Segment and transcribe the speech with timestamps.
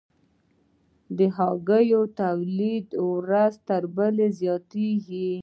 [1.17, 5.31] د هګیو تولیدات ورځ تر بلې زیاتیږي